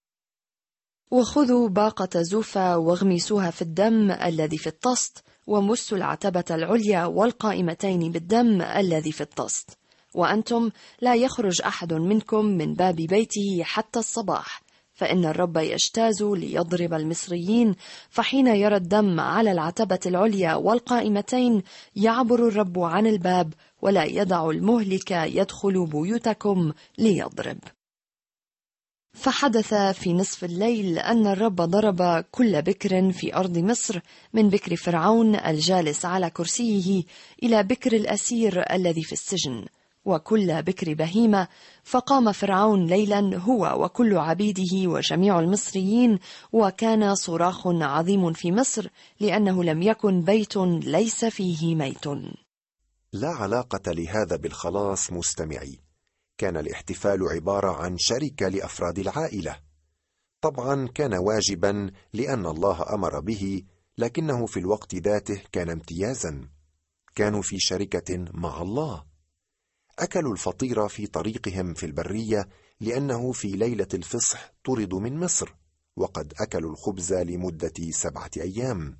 وخذوا 1.11 1.68
باقة 1.68 2.23
زوفا 2.23 2.75
واغمسوها 2.75 3.50
في 3.50 3.62
الدم 3.62 4.11
الذي 4.11 4.59
في 4.59 4.66
الطست 4.66 5.25
ومسوا 5.47 5.99
العتبة 5.99 6.44
العليا 6.50 7.04
والقائمتين 7.04 8.12
بالدم 8.12 8.62
الذي 8.62 9.12
في 9.12 9.20
الطست. 9.20 9.70
وأنتم 10.14 10.70
لا 11.00 11.14
يخرج 11.14 11.62
أحد 11.62 11.92
منكم 11.92 12.44
من 12.44 12.75
باب 12.75 12.97
بيته 12.97 13.62
حتى 13.62 13.99
الصباح. 13.99 14.62
فإن 15.00 15.25
الرب 15.25 15.57
يجتاز 15.57 16.23
ليضرب 16.23 16.95
المصريين 16.95 17.75
فحين 18.11 18.47
يرى 18.47 18.76
الدم 18.76 19.21
على 19.21 19.52
العتبة 19.52 19.99
العليا 20.07 20.54
والقائمتين 20.54 21.62
يعبر 21.97 22.49
الرب 22.49 22.78
عن 22.78 23.07
الباب 23.07 23.54
ولا 23.83 24.04
يدع 24.04 24.50
المهلك 24.50 25.11
يدخل 25.11 25.87
بيوتكم 25.87 26.73
ليضرب. 26.99 27.59
فحدث 29.12 29.75
في 29.75 30.12
نصف 30.12 30.45
الليل 30.45 30.99
أن 30.99 31.26
الرب 31.26 31.57
ضرب 31.57 32.25
كل 32.30 32.62
بكر 32.62 33.12
في 33.12 33.37
أرض 33.37 33.59
مصر 33.59 34.00
من 34.33 34.49
بكر 34.49 34.76
فرعون 34.76 35.37
الجالس 35.37 36.04
على 36.04 36.30
كرسيه 36.30 37.02
إلى 37.42 37.62
بكر 37.62 37.92
الأسير 37.92 38.75
الذي 38.75 39.02
في 39.02 39.12
السجن. 39.12 39.66
وكل 40.04 40.62
بكر 40.62 40.95
بهيمة 40.95 41.49
فقام 41.85 42.33
فرعون 42.33 42.87
ليلا 42.87 43.38
هو 43.38 43.85
وكل 43.85 44.16
عبيده 44.16 44.90
وجميع 44.90 45.40
المصريين 45.40 46.19
وكان 46.52 47.14
صراخ 47.14 47.66
عظيم 47.66 48.33
في 48.33 48.52
مصر 48.52 48.88
لأنه 49.21 49.64
لم 49.64 49.83
يكن 49.83 50.23
بيت 50.23 50.57
ليس 50.57 51.25
فيه 51.25 51.75
ميت. 51.75 52.07
لا 53.12 53.28
علاقة 53.28 53.92
لهذا 53.92 54.37
بالخلاص 54.37 55.12
مستمعي. 55.12 55.78
كان 56.38 56.57
الاحتفال 56.57 57.19
عبارة 57.28 57.71
عن 57.71 57.97
شركة 57.99 58.49
لأفراد 58.49 58.99
العائلة. 58.99 59.57
طبعا 60.40 60.88
كان 60.88 61.14
واجبا 61.14 61.90
لأن 62.12 62.47
الله 62.47 62.95
أمر 62.95 63.21
به 63.21 63.62
لكنه 63.99 64.47
في 64.47 64.61
الوقت 64.61 64.95
ذاته 64.95 65.42
كان 65.52 65.71
امتيازا. 65.71 66.49
كانوا 67.14 67.42
في 67.42 67.57
شركة 67.59 68.25
مع 68.35 68.62
الله. 68.62 69.10
أكلوا 69.99 70.32
الفطير 70.32 70.88
في 70.88 71.06
طريقهم 71.06 71.75
في 71.75 71.87
البرية 71.87 72.49
لأنه 72.80 73.32
في 73.32 73.49
ليلة 73.49 73.88
الفصح 73.94 74.52
طردوا 74.64 75.00
من 75.00 75.18
مصر 75.18 75.54
وقد 75.97 76.32
أكلوا 76.40 76.70
الخبز 76.70 77.12
لمدة 77.12 77.90
سبعة 77.90 78.30
أيام. 78.37 78.99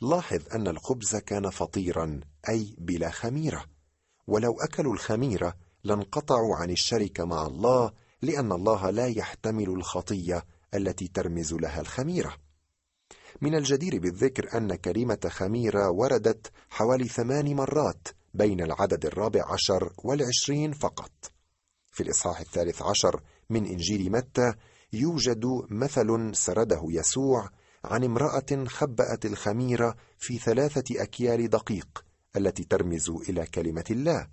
لاحظ 0.00 0.42
أن 0.54 0.68
الخبز 0.68 1.16
كان 1.16 1.50
فطيرا 1.50 2.20
أي 2.48 2.76
بلا 2.78 3.10
خميرة. 3.10 3.64
ولو 4.26 4.56
أكلوا 4.60 4.92
الخميرة 4.92 5.54
لانقطعوا 5.84 6.56
عن 6.56 6.70
الشركة 6.70 7.24
مع 7.24 7.46
الله 7.46 7.92
لأن 8.22 8.52
الله 8.52 8.90
لا 8.90 9.06
يحتمل 9.06 9.68
الخطية 9.68 10.44
التي 10.74 11.08
ترمز 11.08 11.54
لها 11.54 11.80
الخميرة. 11.80 12.36
من 13.40 13.54
الجدير 13.54 13.98
بالذكر 13.98 14.56
أن 14.56 14.74
كلمه 14.74 15.20
خميرة 15.28 15.90
وردت 15.90 16.52
حوالي 16.70 17.08
ثمان 17.08 17.56
مرات 17.56 18.08
بين 18.34 18.60
العدد 18.60 19.06
الرابع 19.06 19.52
عشر 19.52 19.92
والعشرين 19.98 20.72
فقط. 20.72 21.32
في 21.92 22.02
الإصحاح 22.02 22.40
الثالث 22.40 22.82
عشر 22.82 23.22
من 23.50 23.66
إنجيل 23.66 24.12
متى 24.12 24.54
يوجد 24.92 25.44
مثل 25.70 26.30
سرده 26.34 26.82
يسوع 26.88 27.50
عن 27.84 28.04
امرأة 28.04 28.64
خبأت 28.66 29.26
الخميرة 29.26 29.96
في 30.18 30.38
ثلاثة 30.38 31.02
أكيال 31.02 31.48
دقيق 31.48 32.04
التي 32.36 32.64
ترمز 32.64 33.10
إلى 33.10 33.46
كلمة 33.46 33.84
الله 33.90 34.28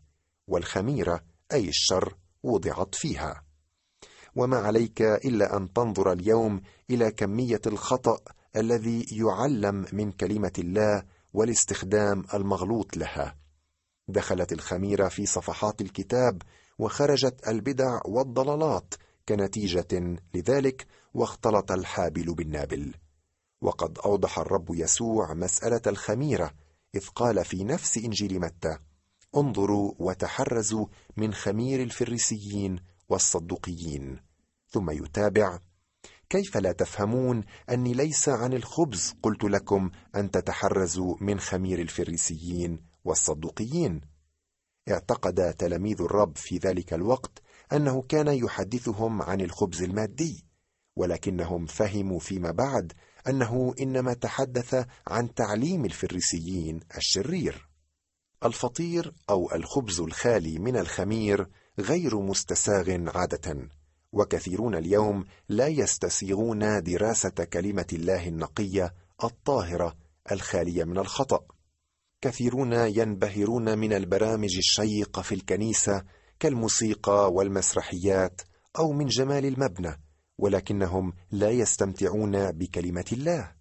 والخميرة 0.47 1.21
أي 1.51 1.69
الشر 1.69 2.15
وضعت 2.43 2.95
فيها. 2.95 3.43
وما 4.35 4.57
عليك 4.57 5.01
إلا 5.01 5.57
أن 5.57 5.73
تنظر 5.73 6.11
اليوم 6.11 6.61
إلى 6.89 7.11
كمية 7.11 7.61
الخطأ 7.67 8.19
الذي 8.55 9.05
يعلم 9.11 9.85
من 9.93 10.11
كلمة 10.11 10.53
الله 10.59 11.03
والاستخدام 11.33 12.25
المغلوط 12.33 12.97
لها. 12.97 13.38
دخلت 14.11 14.51
الخميرة 14.53 15.07
في 15.07 15.25
صفحات 15.25 15.81
الكتاب 15.81 16.41
وخرجت 16.79 17.47
البدع 17.47 17.99
والضلالات 18.05 18.93
كنتيجة 19.29 20.17
لذلك 20.33 20.87
واختلط 21.13 21.71
الحابل 21.71 22.33
بالنابل. 22.33 22.93
وقد 23.61 23.99
أوضح 24.05 24.39
الرب 24.39 24.75
يسوع 24.75 25.33
مسألة 25.33 25.81
الخميرة 25.87 26.51
إذ 26.95 27.07
قال 27.07 27.45
في 27.45 27.63
نفس 27.63 27.97
إنجيل 27.97 28.39
متى 28.39 28.77
انظروا 29.37 29.93
وتحرزوا 29.99 30.85
من 31.17 31.33
خمير 31.33 31.83
الفريسيين 31.83 32.79
والصدقيين 33.09 34.19
ثم 34.69 34.89
يتابع 34.89 35.59
كيف 36.29 36.57
لا 36.57 36.71
تفهمون 36.71 37.43
أني 37.69 37.93
ليس 37.93 38.29
عن 38.29 38.53
الخبز؟ 38.53 39.15
قلت 39.23 39.43
لكم 39.43 39.91
أن 40.15 40.31
تتحرزوا 40.31 41.15
من 41.21 41.39
خمير 41.39 41.81
الفريسيين 41.81 42.88
والصدوقيين. 43.05 44.01
اعتقد 44.89 45.53
تلاميذ 45.53 46.01
الرب 46.01 46.37
في 46.37 46.57
ذلك 46.57 46.93
الوقت 46.93 47.41
أنه 47.73 48.01
كان 48.01 48.27
يحدثهم 48.27 49.21
عن 49.21 49.41
الخبز 49.41 49.83
المادي 49.83 50.45
ولكنهم 50.95 51.65
فهموا 51.65 52.19
فيما 52.19 52.51
بعد 52.51 52.93
أنه 53.27 53.73
إنما 53.81 54.13
تحدث 54.13 54.85
عن 55.07 55.33
تعليم 55.33 55.85
الفريسيين 55.85 56.79
الشرير. 56.97 57.69
الفطير 58.45 59.13
أو 59.29 59.51
الخبز 59.55 59.99
الخالي 59.99 60.59
من 60.59 60.77
الخمير 60.77 61.47
غير 61.79 62.19
مستساغ 62.19 63.17
عادة 63.17 63.69
وكثيرون 64.11 64.75
اليوم 64.75 65.25
لا 65.49 65.67
يستسيغون 65.67 66.83
دراسة 66.83 67.29
كلمة 67.29 67.87
الله 67.93 68.27
النقية 68.27 68.93
الطاهرة 69.23 69.95
الخالية 70.31 70.83
من 70.83 70.97
الخطأ. 70.97 71.58
كثيرون 72.21 72.73
ينبهرون 72.73 73.79
من 73.79 73.93
البرامج 73.93 74.57
الشيقه 74.57 75.21
في 75.21 75.35
الكنيسة 75.35 76.03
كالموسيقى 76.39 77.33
والمسرحيات 77.33 78.41
أو 78.79 78.91
من 78.91 79.05
جمال 79.05 79.45
المبنى 79.45 80.01
ولكنهم 80.37 81.13
لا 81.31 81.49
يستمتعون 81.49 82.51
بكلمة 82.51 83.05
الله. 83.11 83.51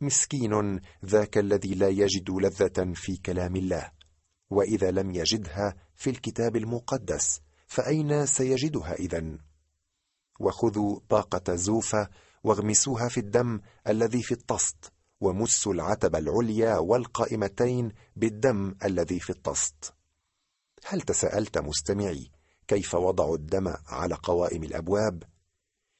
مسكين 0.00 0.80
ذاك 1.04 1.38
الذي 1.38 1.74
لا 1.74 1.88
يجد 1.88 2.30
لذة 2.30 2.92
في 2.94 3.16
كلام 3.16 3.56
الله 3.56 3.90
وإذا 4.50 4.90
لم 4.90 5.10
يجدها 5.10 5.74
في 5.96 6.10
الكتاب 6.10 6.56
المقدس 6.56 7.40
فأين 7.66 8.26
سيجدها 8.26 8.92
إذا؟ 8.92 9.38
وخذوا 10.40 11.00
طاقة 11.08 11.54
زوفة 11.54 12.08
واغمسوها 12.44 13.08
في 13.08 13.20
الدم 13.20 13.60
الذي 13.88 14.22
في 14.22 14.32
الطست. 14.32 14.92
ومسوا 15.22 15.72
العتب 15.72 16.16
العليا 16.16 16.78
والقائمتين 16.78 17.92
بالدم 18.16 18.74
الذي 18.84 19.20
في 19.20 19.30
الطست. 19.30 19.94
هل 20.84 21.00
تساءلت 21.00 21.58
مستمعي 21.58 22.30
كيف 22.68 22.94
وضعوا 22.94 23.36
الدم 23.36 23.74
على 23.86 24.14
قوائم 24.14 24.62
الأبواب؟ 24.64 25.22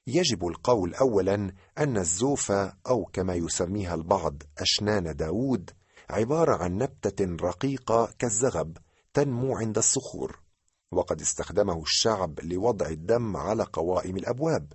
يجب 0.06 0.46
القول 0.46 0.94
اولا 0.94 1.54
أن 1.78 1.96
الزوفة 1.96 2.72
أو 2.86 3.04
كما 3.04 3.34
يسميها 3.34 3.94
البعض 3.94 4.42
أشنان 4.58 5.16
داوود 5.16 5.70
عبارة 6.10 6.62
عن 6.64 6.76
نبتة 6.76 7.46
رقيقة 7.46 8.14
كالزغب 8.18 8.76
تنمو 9.14 9.56
عند 9.56 9.78
الصخور 9.78 10.40
وقد 10.92 11.20
استخدمه 11.20 11.82
الشعب 11.82 12.40
لوضع 12.40 12.86
الدم 12.86 13.36
على 13.36 13.62
قوائم 13.62 14.16
الأبواب. 14.16 14.72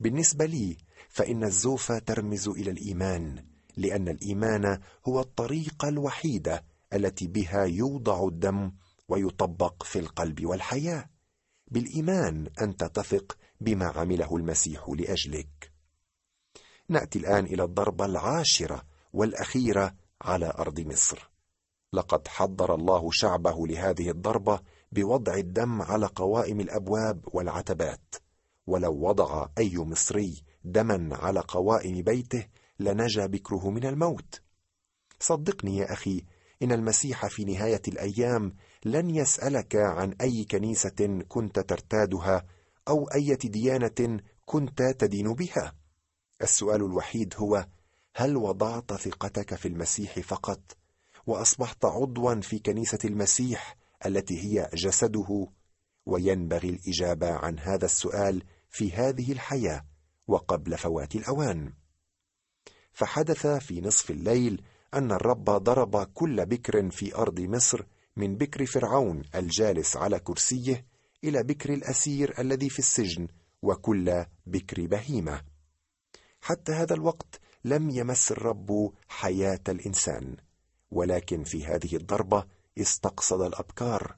بالنسبة 0.00 0.44
لي 0.44 0.76
فإن 1.08 1.44
الزوفة 1.44 1.98
ترمز 1.98 2.48
إلى 2.48 2.70
الإيمان. 2.70 3.51
لأن 3.76 4.08
الإيمان 4.08 4.80
هو 5.08 5.20
الطريقة 5.20 5.88
الوحيده 5.88 6.64
التي 6.92 7.26
بها 7.26 7.64
يوضع 7.64 8.26
الدم 8.28 8.72
ويطبق 9.08 9.82
في 9.82 9.98
القلب 9.98 10.46
والحياة. 10.46 11.10
بالإيمان 11.68 12.48
أنت 12.60 12.84
تثق 12.84 13.36
بما 13.60 13.86
عمله 13.86 14.36
المسيح 14.36 14.88
لأجلك. 14.88 15.72
نأتي 16.88 17.18
الآن 17.18 17.44
إلى 17.44 17.64
الضربه 17.64 18.04
العاشرة 18.04 18.82
والأخيرة 19.12 19.94
على 20.22 20.52
أرض 20.58 20.80
مصر. 20.80 21.30
لقد 21.92 22.28
حضر 22.28 22.74
الله 22.74 23.08
شعبه 23.12 23.66
لهذه 23.66 24.10
الضربة 24.10 24.60
بوضع 24.92 25.34
الدم 25.34 25.82
على 25.82 26.06
قوائم 26.06 26.60
الأبواب 26.60 27.24
والعتبات 27.32 28.14
ولو 28.66 28.92
وضع 28.92 29.48
أي 29.58 29.78
مصري 29.78 30.42
دما 30.64 31.16
على 31.16 31.40
قوائم 31.40 32.02
بيته 32.02 32.46
لنجا 32.82 33.26
بكره 33.26 33.70
من 33.70 33.86
الموت. 33.86 34.40
صدقني 35.20 35.76
يا 35.76 35.92
أخي 35.92 36.24
إن 36.62 36.72
المسيح 36.72 37.26
في 37.26 37.44
نهاية 37.44 37.82
الأيام 37.88 38.54
لن 38.84 39.10
يسألك 39.10 39.76
عن 39.76 40.14
أي 40.20 40.44
كنيسة 40.44 41.24
كنت 41.28 41.58
ترتادها 41.58 42.46
أو 42.88 43.04
أي 43.04 43.34
ديانة 43.34 44.20
كنت 44.44 44.82
تدين 44.82 45.32
بها. 45.32 45.74
السؤال 46.42 46.84
الوحيد 46.84 47.34
هو 47.36 47.66
هل 48.16 48.36
وضعت 48.36 48.92
ثقتك 48.92 49.54
في 49.54 49.68
المسيح 49.68 50.18
فقط؟ 50.18 50.76
وأصبحت 51.26 51.84
عضوا 51.84 52.40
في 52.40 52.58
كنيسة 52.58 52.98
المسيح 53.04 53.76
التي 54.06 54.40
هي 54.40 54.70
جسده؟ 54.74 55.48
وينبغي 56.06 56.68
الإجابة 56.68 57.30
عن 57.30 57.58
هذا 57.58 57.84
السؤال 57.84 58.42
في 58.70 58.92
هذه 58.92 59.32
الحياة 59.32 59.84
وقبل 60.26 60.78
فوات 60.78 61.14
الأوان. 61.14 61.72
فحدث 62.92 63.46
في 63.46 63.80
نصف 63.80 64.10
الليل 64.10 64.62
أن 64.94 65.12
الرب 65.12 65.44
ضرب 65.44 65.96
كل 65.96 66.46
بكر 66.46 66.90
في 66.90 67.14
أرض 67.16 67.40
مصر 67.40 67.84
من 68.16 68.36
بكر 68.36 68.66
فرعون 68.66 69.22
الجالس 69.34 69.96
على 69.96 70.18
كرسيه 70.18 70.86
إلى 71.24 71.42
بكر 71.42 71.72
الأسير 71.72 72.40
الذي 72.40 72.70
في 72.70 72.78
السجن 72.78 73.28
وكل 73.62 74.24
بكر 74.46 74.86
بهيمة. 74.86 75.42
حتى 76.40 76.72
هذا 76.72 76.94
الوقت 76.94 77.40
لم 77.64 77.90
يمس 77.90 78.32
الرب 78.32 78.92
حياة 79.08 79.60
الإنسان 79.68 80.36
ولكن 80.90 81.44
في 81.44 81.66
هذه 81.66 81.96
الضربة 81.96 82.44
استقصد 82.78 83.40
الأبكار. 83.40 84.16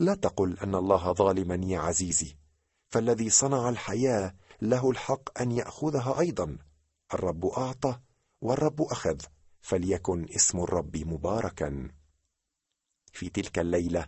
لا 0.00 0.14
تقل 0.14 0.58
أن 0.58 0.74
الله 0.74 1.12
ظالما 1.12 1.60
يا 1.66 1.78
عزيزي 1.78 2.36
فالذي 2.88 3.30
صنع 3.30 3.68
الحياة 3.68 4.34
له 4.62 4.90
الحق 4.90 5.40
أن 5.40 5.52
يأخذها 5.52 6.20
أيضا. 6.20 6.58
الرب 7.14 7.46
أعطى 7.46 7.98
والرب 8.40 8.82
أخذ 8.82 9.20
فليكن 9.60 10.26
اسم 10.36 10.60
الرب 10.60 10.96
مباركا. 10.96 11.90
في 13.12 13.28
تلك 13.28 13.58
الليلة 13.58 14.06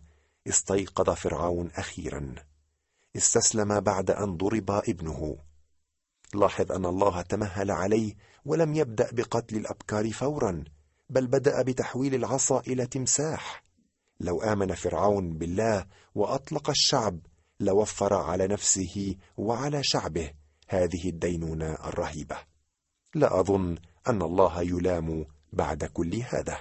استيقظ 0.49 1.11
فرعون 1.11 1.71
أخيرا. 1.71 2.35
استسلم 3.17 3.81
بعد 3.81 4.11
أن 4.11 4.37
ضرب 4.37 4.71
ابنه. 4.71 5.39
لاحظ 6.35 6.73
أن 6.73 6.87
الله 6.87 7.23
تمهل 7.23 7.71
عليه 7.71 8.15
ولم 8.45 8.75
يبدأ 8.75 9.09
بقتل 9.13 9.57
الأبكار 9.57 10.11
فورا 10.11 10.65
بل 11.11 11.27
بدأ 11.27 11.63
بتحويل 11.63 12.15
العصا 12.15 12.61
إلى 12.61 12.87
تمساح. 12.87 13.65
لو 14.21 14.43
آمن 14.43 14.75
فرعون 14.75 15.39
بالله 15.39 15.87
وأطلق 16.15 16.71
الشعب 16.71 17.19
لوفر 17.61 18.15
على 18.15 18.47
نفسه 18.47 19.17
وعلى 19.37 19.81
شعبه 19.85 20.33
هذه 20.69 21.09
الدينونة 21.09 21.73
الرهيبة. 21.73 22.52
لا 23.15 23.41
أظن 23.41 23.79
أن 24.09 24.23
الله 24.23 24.63
يلام 24.63 25.27
بعد 25.53 25.85
كل 25.85 26.15
هذا. 26.15 26.59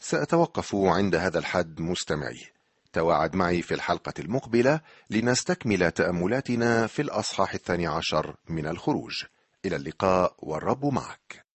سأتوقف 0.00 0.74
عند 0.74 1.14
هذا 1.14 1.38
الحد 1.38 1.80
مستمعي. 1.80 2.46
تواعد 2.92 3.36
معي 3.36 3.62
في 3.62 3.74
الحلقة 3.74 4.12
المقبلة 4.18 4.80
لنستكمل 5.10 5.90
تأملاتنا 5.90 6.86
في 6.86 7.02
الأصحاح 7.02 7.54
الثاني 7.54 7.86
عشر 7.86 8.36
من 8.48 8.66
الخروج. 8.66 9.24
إلى 9.64 9.76
اللقاء 9.76 10.34
والرب 10.38 10.86
معك. 10.86 11.46